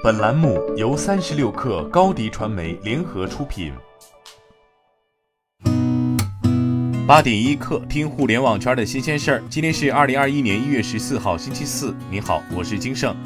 [0.00, 3.72] 本栏目由三十六氪高低传媒联合出品。
[7.04, 9.42] 八点一刻，听互联网圈的新鲜事儿。
[9.50, 11.92] 今天是二零二一年一月十四号，星期四。
[12.12, 13.16] 你好，我是金盛。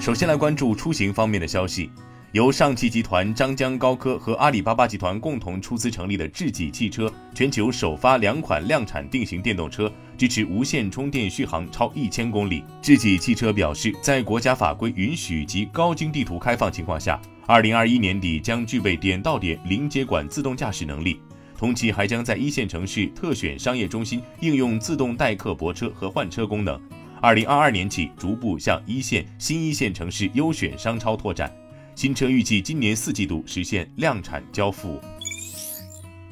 [0.00, 1.90] 首先来关注出行方面的消息。
[2.32, 12.64] 由上汽集团、张江高科和阿里巴巴集团共同出资成立的智己汽车，全球首发两款量产定型电动车，支持无线充电续航超一千公里。
[12.80, 21.20] 智己汽车表示，在国家法规允许及高精地图开放情况下，二零二一年底将具备点到点零接管自动驾驶能力。
[21.54, 26.80] 同期还将在一线城市特选商业中心应用自动代客泊车和换车功能。
[27.20, 31.54] 二零二二年起，逐步向一线、新一线城市优选商超拓展。
[31.94, 35.00] 新车预计今年四季度实现量产交付。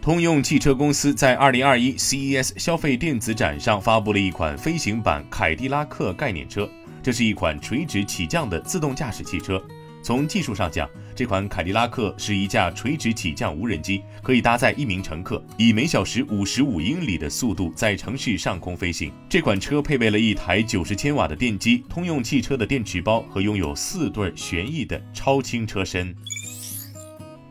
[0.02, 6.69] 通用汽车公司在二零二一 CES 消费电子展上发布了一款飞行版凯迪拉克概念车，
[7.02, 9.62] 这是一款垂直起降的自动驾驶汽车。
[10.02, 19.12] 从技术上讲，这款凯迪拉克是一架垂直起降无人机，可以搭载一名乘客，以每小时五十五英里的速度在城市上空飞行。
[19.28, 26.14] 这款车配备了一台九十千瓦的电机、通用汽车的电池包和拥有四对旋翼的超轻车身。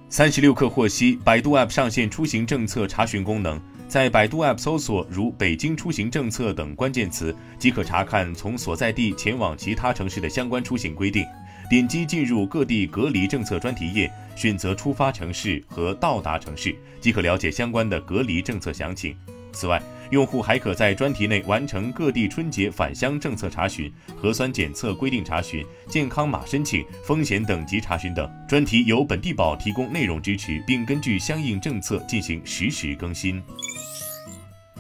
[0.10, 11.24] 三十六氪获悉，百度 App 上线出行政策查询功能，在百度 App 搜索如“北京出行政策”等关键词，即可查看从所在地前往其他城市的相关出行规定。
[11.70, 19.16] 点击进入各地隔离政策专题页，选择出发城市和到达城市，即可了解相关的隔离政策详情。
[19.52, 28.28] 此外，用户还可在专题内完成各地春节返乡政策查询、核酸检测规定查询、健康码申请、风险等级查询等。
[28.48, 33.42] 专题由本地宝提供内容支持，并根据相应政策进行实时更新。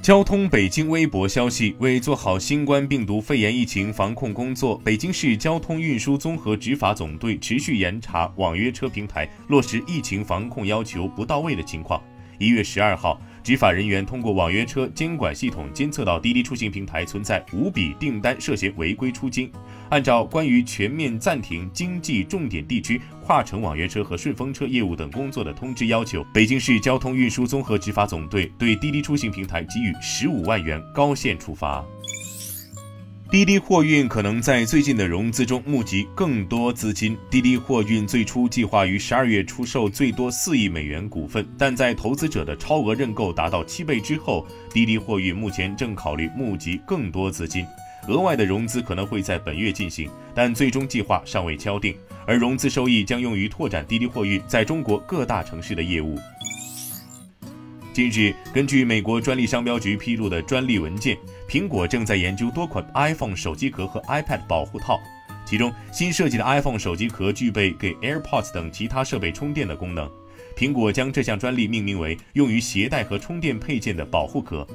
[0.01, 12.01] 交通北京微博消息，为做好新冠病毒肺炎疫情防控工作，北京市交通运输综合执法总队持续严查网约车平台落实疫情防控要求不到位的情况。
[12.37, 13.19] 一月十二号。
[13.41, 19.51] 执法人员通过网约车监管系统监测到滴滴出行平台存在五笔订单涉嫌违规出金。
[19.89, 31.83] 按照关于全面暂停经济重点地区跨城网约车和顺风车业务等工作的通知要求，北京市交通运输综合执法总队对滴滴出行平台给予十五万元高限处罚。
[33.31, 37.15] 滴滴货运可能在最近的融资中募集更多资金。
[37.29, 47.63] 滴滴货运最初计划于十二月出售最多四亿美元股份，但在投资者的超额认购达到七倍之后，滴滴货运目前正考虑募集更多资金。
[48.07, 51.95] 额外的融资可能会在本月进行，但最终计划尚未敲定。
[52.25, 56.17] 而融资收益将用于拓展滴滴货运在中国各大城市的业务。
[57.91, 61.17] 近日，根据美国专利商标局披露的专利文件，
[61.49, 64.99] 苹果正在研究多款 iPhone 手机壳和 iPad 保护套，
[65.45, 70.09] 其中新设计的 iPhone 手机壳具备给 AirPods 等其他设备充电的功能。
[70.55, 74.65] 苹果将这项专利命名为“用于携带和充电配件的保护壳”。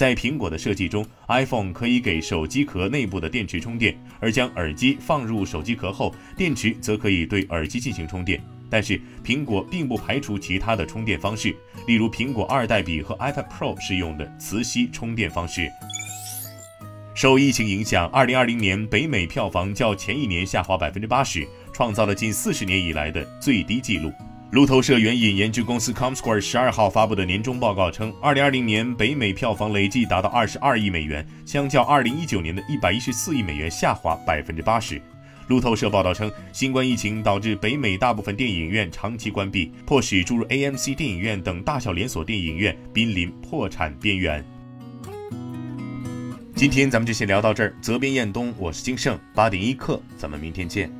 [0.00, 8.42] 在苹果的设计中，iPhone 可以给手机壳内部的电池充电，而将耳机放入手机壳后，电池则可以对耳机进行充电。
[8.70, 11.54] 但是，苹果并不排除其他的充电方式，
[11.86, 15.68] 例如苹果二代笔和 iPad Pro 适用的磁吸充电方式。
[17.14, 24.10] 受疫情影响，二零二零年北美票房较前一年下滑百分之八十，创造了近四十年以来的最低纪录。
[24.50, 35.00] 路透社援引研究公司 Comscore 十二号发布的年终报告称，二零二零年北美票房累计达到二十二亿美元，相较二零一九年的一百一十四亿美元下滑百分之八十。
[35.46, 44.44] 路透社报道称，新冠疫情导致北美大部分电影院长期关闭，迫使诸如 AMC 电影院等大小连锁电影院濒临破产边缘。
[46.56, 50.99] 今天咱们就先聊到这儿，责编：彦东，我是金盛，八点一刻，咱们明天见。